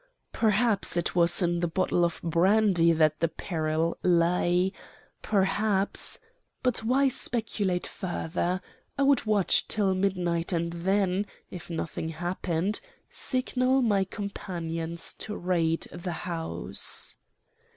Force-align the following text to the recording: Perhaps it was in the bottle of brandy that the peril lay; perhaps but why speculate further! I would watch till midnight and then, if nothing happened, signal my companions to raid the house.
Perhaps 0.31 0.97
it 0.97 1.15
was 1.15 1.43
in 1.43 1.59
the 1.59 1.67
bottle 1.67 2.03
of 2.03 2.19
brandy 2.23 2.91
that 2.91 3.19
the 3.19 3.27
peril 3.27 3.99
lay; 4.01 4.73
perhaps 5.21 6.17
but 6.63 6.83
why 6.83 7.07
speculate 7.07 7.85
further! 7.85 8.61
I 8.97 9.03
would 9.03 9.25
watch 9.27 9.67
till 9.67 9.93
midnight 9.93 10.51
and 10.53 10.73
then, 10.73 11.27
if 11.51 11.69
nothing 11.69 12.09
happened, 12.09 12.81
signal 13.11 13.83
my 13.83 14.03
companions 14.03 15.13
to 15.19 15.37
raid 15.37 15.81
the 15.93 16.11
house. 16.25 17.15